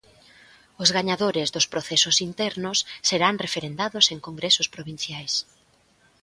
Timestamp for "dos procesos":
1.55-2.17